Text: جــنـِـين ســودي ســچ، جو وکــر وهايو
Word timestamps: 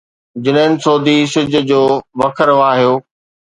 جــنـِـين 0.43 0.71
ســودي 0.83 1.15
ســچ، 1.35 1.51
جو 1.69 1.81
وکــر 2.19 2.49
وهايو 2.57 2.93